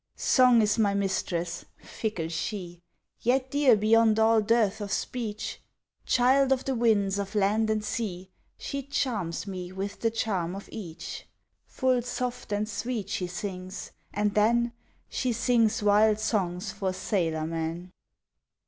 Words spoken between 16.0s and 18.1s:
songs for sailor men!